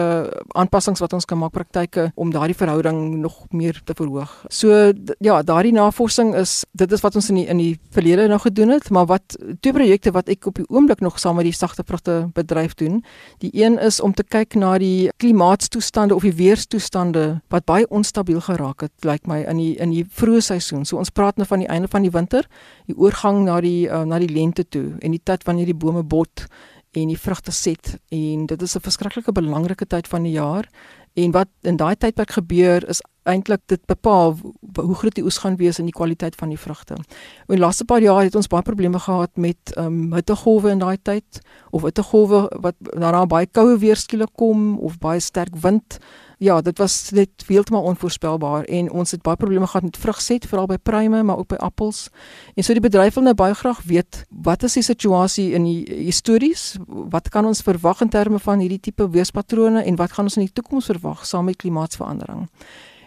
aanpassings 0.55 1.00
wat 1.00 1.12
ons 1.12 1.25
kan 1.25 1.38
maak 1.38 1.53
praktyke 1.53 2.11
om 2.14 2.31
daardie 2.31 2.57
verhouding 2.57 3.17
nog 3.23 3.47
meer 3.50 3.81
te 3.85 3.95
verhoog. 3.95 4.45
So 4.49 4.93
ja, 5.19 5.43
daardie 5.43 5.73
navorsing 5.73 6.35
is 6.35 6.64
dit 6.73 6.93
is 6.93 7.00
wat 7.00 7.14
ons 7.14 7.29
in 7.29 7.35
die 7.35 7.47
in 7.47 7.59
die 7.59 7.79
verlede 7.91 8.29
nou 8.29 8.41
gedoen 8.41 8.75
het, 8.75 8.91
maar 8.91 9.07
wat 9.07 9.37
twee 9.61 9.73
projekte 9.73 10.12
wat 10.14 10.29
ek 10.29 10.47
op 10.47 10.61
die 10.61 10.69
oomblik 10.69 11.00
nog 11.00 11.19
saam 11.19 11.37
met 11.37 11.49
die 11.49 11.57
sagte 11.57 11.83
vrugte 11.87 12.31
bedryf 12.35 12.75
doen. 12.75 13.03
Die 13.38 13.50
een 13.53 13.79
is 13.79 14.00
om 14.00 14.14
te 14.14 14.25
kyk 14.25 14.55
na 14.55 14.76
die 14.79 15.11
klimaatstoestande 15.17 16.14
of 16.14 16.23
die 16.26 16.35
weerstoestande 16.35 17.24
wat 17.52 17.64
baie 17.69 17.87
onstabiel 17.88 18.40
geraak 18.40 18.87
het, 18.87 18.93
lyk 19.02 19.11
like 19.11 19.31
my 19.31 19.40
in 19.50 19.61
die 19.61 19.73
in 19.83 19.90
die 19.95 20.04
vroeë 20.04 20.43
seisoen. 20.43 20.85
So 20.85 20.99
ons 21.02 21.11
praat 21.11 21.37
nou 21.40 21.47
van 21.49 21.64
die 21.64 21.69
einde 21.69 21.88
van 21.88 22.02
die 22.02 22.12
winter, 22.14 22.49
die 22.87 22.97
oorgang 22.97 23.45
na 23.45 23.61
die 23.61 23.87
uh, 23.88 24.04
na 24.04 24.19
die 24.19 24.33
lente 24.33 24.64
toe 24.69 24.95
en 25.00 25.16
die 25.16 25.23
tyd 25.23 25.45
wanneer 25.49 25.71
die 25.71 25.81
bome 25.85 26.02
bot 26.02 26.47
en 26.95 27.11
die 27.11 27.19
vrugte 27.19 27.52
set 27.52 27.97
en 28.14 28.47
dit 28.47 28.62
is 28.62 28.76
'n 28.76 28.81
verskriklike 28.81 29.33
belangrike 29.33 29.87
tyd 29.87 30.09
van 30.09 30.23
die 30.23 30.33
jaar 30.33 30.69
en 31.14 31.31
wat 31.31 31.49
in 31.62 31.76
daai 31.76 31.97
tydperk 31.97 32.31
gebeur 32.31 32.88
is 32.88 33.02
eintlik 33.23 33.62
dit 33.66 33.81
bepaal 33.87 34.35
hoe 34.76 34.95
groot 34.95 35.14
die 35.14 35.25
oes 35.25 35.38
gaan 35.43 35.57
wees 35.57 35.78
en 35.78 35.88
die 35.88 35.97
kwaliteit 35.97 36.35
van 36.37 36.50
die 36.52 36.59
vrugte. 36.59 36.95
In 36.95 37.54
die 37.57 37.62
laaste 37.62 37.87
paar 37.88 38.02
jaar 38.02 38.25
het 38.26 38.35
ons 38.35 38.50
baie 38.50 38.66
probleme 38.66 38.99
gehad 38.99 39.31
met 39.37 39.73
ehm 39.76 39.87
um, 39.87 40.12
hittegolwe 40.19 40.71
in 40.71 40.83
daai 40.83 40.99
tyd 41.02 41.40
of 41.71 41.83
hittegolwe 41.83 42.49
wat 42.66 42.76
daarna 42.90 43.25
baie 43.26 43.47
koue 43.47 43.78
weer 43.78 43.97
skielik 43.97 44.35
kom 44.35 44.78
of 44.78 44.99
baie 44.99 45.21
sterk 45.21 45.57
wind 45.57 45.99
ja, 46.38 46.61
dit 46.61 46.79
was 46.79 47.11
net 47.11 47.45
heeltemal 47.47 47.83
onvoorspelbaar 47.83 48.64
en 48.64 48.91
ons 48.91 49.11
het 49.11 49.23
baie 49.23 49.37
probleme 49.37 49.67
gehad 49.67 49.83
met 49.83 49.97
vrugset, 49.97 50.47
veral 50.47 50.67
by 50.67 50.76
pruime, 50.76 51.23
maar 51.23 51.38
ook 51.38 51.49
by 51.49 51.59
appels. 51.59 52.09
En 52.55 52.64
so 52.64 52.73
die 52.73 52.83
bedryf 52.83 53.14
wil 53.14 53.23
nou 53.23 53.35
baie 53.35 53.55
graag 53.55 53.83
weet, 53.83 54.25
wat 54.29 54.62
is 54.62 54.73
die 54.73 54.83
situasie 54.83 55.53
in 55.53 55.64
die 55.64 55.85
histories? 56.07 56.76
Wat 56.87 57.29
kan 57.29 57.47
ons 57.47 57.62
verwag 57.62 58.00
in 58.00 58.09
terme 58.09 58.38
van 58.38 58.59
hierdie 58.59 58.81
tipe 58.81 59.09
weerspatrone 59.11 59.85
en 59.85 59.97
wat 59.97 60.12
gaan 60.12 60.25
ons 60.31 60.37
in 60.37 60.47
die 60.47 60.53
toekoms 60.53 60.91
verwag 60.91 61.26
saam 61.26 61.45
met 61.45 61.57
klimaatsverandering? 61.57 62.49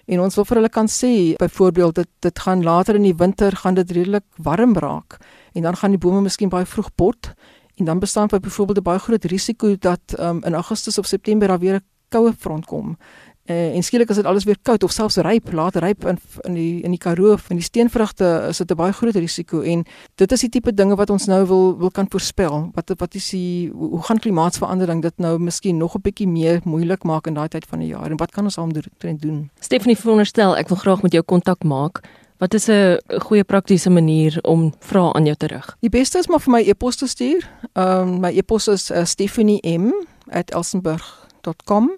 En 0.08 0.24
ons 0.24 0.36
wil 0.40 0.46
vir 0.48 0.62
hulle 0.62 0.72
kan 0.72 0.88
sê, 0.88 1.36
byvoorbeeld 1.36 1.96
dit 1.96 2.10
dit 2.24 2.40
gaan 2.40 2.64
later 2.64 2.96
in 2.96 3.04
die 3.04 3.16
winter 3.16 3.56
gaan 3.56 3.76
dit 3.76 3.92
redelik 3.92 4.24
warm 4.44 4.76
raak 4.80 5.18
en 5.54 5.68
dan 5.68 5.76
gaan 5.76 5.92
die 5.92 6.00
bome 6.00 6.22
miskien 6.22 6.50
baie 6.50 6.66
vroeg 6.66 6.90
bot 6.96 7.34
en 7.78 7.86
dan 7.86 8.00
bestaan 8.00 8.28
byvoorbeeld 8.28 8.78
'n 8.78 8.84
baie 8.84 9.00
groot 9.00 9.26
risiko 9.26 9.76
dat 9.76 10.02
um, 10.20 10.44
in 10.44 10.54
Augustus 10.54 10.98
of 10.98 11.06
September 11.06 11.48
daar 11.48 11.60
weer 11.60 11.76
'n 11.76 11.84
koue 12.10 12.34
front 12.34 12.66
kom. 12.66 12.98
Uh, 13.48 13.76
en 13.76 13.84
skielik 13.84 14.10
as 14.12 14.18
dit 14.20 14.26
alles 14.28 14.44
weer 14.44 14.58
koud 14.62 14.84
of 14.84 14.92
selfs 14.92 15.16
ryp, 15.24 15.54
laat 15.56 15.78
ryp 15.80 16.04
in 16.06 16.18
in 16.44 16.56
die 16.58 16.82
in 16.84 16.92
die 16.92 17.00
Karoo 17.00 17.38
en 17.48 17.56
die 17.56 17.64
steenvrugte 17.64 18.26
is 18.50 18.58
dit 18.58 18.72
'n 18.72 18.76
baie 18.76 18.92
groot 18.92 19.16
risiko 19.16 19.62
en 19.62 19.86
dit 20.16 20.32
is 20.32 20.40
die 20.40 20.50
tipe 20.50 20.74
dinge 20.74 20.96
wat 20.96 21.10
ons 21.10 21.26
nou 21.26 21.46
wil 21.48 21.78
wil 21.78 21.92
kan 21.92 22.08
voorspel. 22.10 22.72
Wat 22.76 22.92
wat 22.98 23.16
is 23.16 23.30
die 23.30 23.72
hoe 23.72 24.04
gaan 24.04 24.20
klimaatsverandering 24.20 25.02
dit 25.02 25.18
nou 25.18 25.40
miskien 25.40 25.78
nog 25.78 25.96
'n 25.96 26.02
bietjie 26.02 26.28
meer 26.28 26.60
moeilik 26.64 27.04
maak 27.04 27.28
in 27.28 27.34
daai 27.34 27.48
tyd 27.48 27.66
van 27.66 27.80
die 27.80 27.88
jaar 27.88 28.12
en 28.12 28.18
wat 28.18 28.32
kan 28.32 28.44
ons 28.44 28.58
aan 28.58 28.70
doen? 29.20 29.50
Stephanie 29.60 29.98
veronderstel 29.98 30.58
ek 30.58 30.68
wil 30.68 30.78
graag 30.78 31.02
met 31.02 31.12
jou 31.12 31.24
kontak 31.24 31.64
maak. 31.64 32.04
Wat 32.38 32.54
is 32.54 32.68
'n 32.68 33.00
goeie 33.08 33.44
praktiese 33.44 33.90
manier 33.90 34.40
om 34.42 34.74
vrae 34.80 35.14
aan 35.14 35.26
jou 35.26 35.36
te 35.36 35.48
rig? 35.48 35.78
Die 35.80 35.90
beste 35.90 36.18
is 36.18 36.28
maar 36.28 36.40
vir 36.40 36.52
my 36.52 36.62
e-pos 36.68 36.96
te 36.96 37.08
stuur. 37.08 37.50
Ehm 37.74 38.08
um, 38.08 38.20
my 38.20 38.32
e-pos 38.32 38.68
is 38.68 38.92
uh, 38.92 39.06
stephanie.m@elsenburg.com 41.38 41.98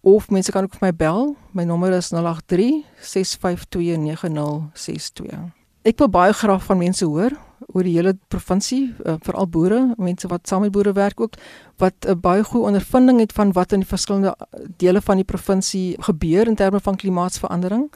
of 0.00 0.30
mense 0.30 0.50
kan 0.50 0.64
ook 0.64 0.74
vir 0.74 0.88
my 0.88 0.92
bel. 0.92 1.36
My 1.52 1.64
nommer 1.64 1.92
is 1.92 2.08
083 2.08 2.84
652 3.00 3.96
9062. 3.98 5.52
Ek 5.84 5.98
wil 5.98 6.08
baie 6.08 6.32
graag 6.32 6.64
van 6.64 6.78
mense 6.78 7.04
hoor 7.04 7.32
oor 7.72 7.82
die 7.82 7.94
hele 7.96 8.12
provinsie, 8.28 8.94
uh, 9.06 9.14
veral 9.24 9.46
boere, 9.48 9.94
mense 9.96 10.28
wat 10.28 10.48
saam 10.48 10.60
met 10.60 10.72
boere 10.72 10.92
werk 10.92 11.20
ook 11.20 11.34
wat 11.80 11.94
'n 12.04 12.10
uh, 12.10 12.14
baie 12.14 12.44
goeie 12.44 12.66
ondervinding 12.66 13.20
het 13.20 13.32
van 13.32 13.52
wat 13.52 13.72
in 13.72 13.80
die 13.80 13.88
verskillende 13.88 14.34
eh, 14.36 14.60
dele 14.76 15.00
van 15.00 15.16
die 15.16 15.24
provinsie 15.24 15.96
gebeur 15.98 16.46
in 16.46 16.54
terme 16.54 16.80
van 16.80 16.96
klimaatsverandering 16.96 17.90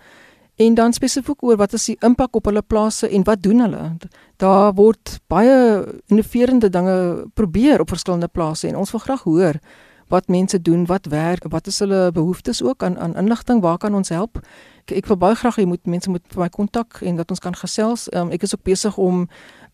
en 0.56 0.74
dan 0.74 0.92
spesifiek 0.92 1.42
oor 1.42 1.56
wat 1.56 1.72
is 1.72 1.84
die 1.84 1.96
impak 2.00 2.34
op 2.36 2.44
hulle 2.44 2.62
plase 2.62 3.08
en 3.08 3.24
wat 3.24 3.42
doen 3.42 3.60
hulle? 3.60 3.96
Daar 4.36 4.74
word 4.74 5.20
baie 5.26 5.84
innoverende 6.06 6.70
dinge 6.70 7.26
probeer 7.34 7.80
op 7.80 7.88
verskillende 7.88 8.28
plase 8.28 8.68
en 8.68 8.76
ons 8.76 8.90
wil 8.90 9.00
graag 9.00 9.22
hoor 9.22 9.60
wat 10.08 10.28
mense 10.28 10.62
doen, 10.62 10.86
wat 10.86 11.06
werk, 11.06 11.44
wat 11.48 11.66
is 11.66 11.78
hulle 11.78 12.12
behoeftes 12.12 12.62
ook 12.62 12.82
aan 12.82 12.98
aan 12.98 13.16
inligting, 13.16 13.60
waar 13.60 13.78
kan 13.78 13.94
ons 13.94 14.08
help? 14.08 14.40
Ek, 14.86 14.96
ek 14.96 15.06
wil 15.06 15.16
baie 15.16 15.34
graag 15.34 15.56
hê 15.56 15.66
moet 15.66 15.86
mense 15.86 16.10
moet 16.10 16.24
vir 16.28 16.40
my 16.40 16.48
kontak 16.48 17.00
en 17.02 17.16
dat 17.16 17.30
ons 17.30 17.40
kan 17.40 17.54
gesels. 17.54 18.08
Um, 18.14 18.30
ek 18.30 18.42
is 18.42 18.54
ook 18.54 18.62
besig 18.62 18.96
om 18.96 19.28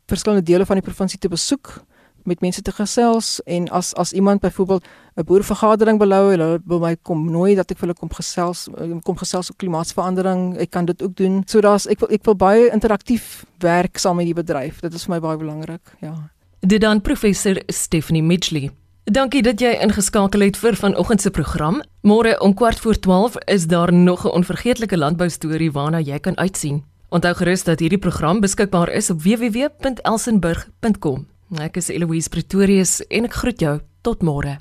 verskillende 0.07 0.45
dele 0.45 0.67
van 0.67 0.81
die 0.81 0.85
provinsie 0.85 1.19
te 1.19 1.29
besoek 1.29 1.85
met 2.25 2.41
mense 2.41 2.63
te 2.63 2.73
gesels 2.73 3.41
en 3.45 3.69
as 3.69 3.95
as 3.95 4.13
iemand 4.13 4.41
byvoorbeeld 4.41 4.85
'n 5.17 5.25
boervergadering 5.25 5.99
belou 5.99 6.33
en 6.33 6.41
hulle 6.41 6.61
wil 6.65 6.79
my 6.79 6.97
kom 7.03 7.31
nooi 7.31 7.55
dat 7.55 7.71
ek 7.71 7.79
vir 7.79 7.89
hulle 7.89 7.99
kom 7.99 8.09
gesels 8.13 8.69
kom 9.03 9.17
gesels 9.17 9.51
oor 9.51 9.57
klimaatsverandering 9.57 10.57
ek 10.57 10.71
kan 10.71 10.85
dit 10.85 11.03
ook 11.03 11.15
doen 11.17 11.43
so 11.47 11.61
daar's 11.61 11.87
ek 11.87 12.01
wil 12.01 12.09
ek 12.11 12.25
wil 12.25 12.37
baie 12.37 12.71
interaktief 12.73 13.45
werk 13.59 13.99
saam 13.99 14.17
met 14.17 14.25
die 14.27 14.35
bedryf 14.35 14.81
dit 14.81 14.95
is 14.95 15.05
vir 15.05 15.15
my 15.15 15.21
baie 15.21 15.37
belangrik 15.37 15.97
ja 16.01 16.15
dit 16.61 16.81
dan 16.81 17.01
professor 17.01 17.63
Stephanie 17.69 18.23
Mitchley 18.23 18.71
Dankie 19.05 19.43
dat 19.45 19.61
jy 19.61 19.69
ingeskakel 19.85 20.41
het 20.47 20.57
vir 20.57 20.79
vanoggend 20.81 21.21
se 21.21 21.29
program. 21.31 21.83
Môre 22.09 22.41
om 22.41 22.55
kwart 22.57 22.81
voor 22.81 22.97
12 22.97 23.37
is 23.53 23.69
daar 23.69 23.93
nog 23.93 24.25
'n 24.25 24.33
onvergeetlike 24.33 24.97
landbou 24.97 25.29
storie 25.29 25.73
waarna 25.73 26.01
jy 26.01 26.19
kan 26.19 26.39
uitsien. 26.39 26.85
Onthou 27.09 27.35
gerus 27.35 27.65
dat 27.65 27.79
hierdie 27.79 27.99
program 27.99 28.41
beskikbaar 28.41 28.89
is 28.89 29.11
op 29.11 29.23
www.elsenburg.com. 29.23 31.27
Ek 31.59 31.77
is 31.77 31.89
Eloise 31.89 32.29
Pretorius 32.29 33.07
en 33.07 33.25
ek 33.25 33.35
groet 33.35 33.61
jou 33.61 33.81
tot 34.01 34.23
môre. 34.23 34.59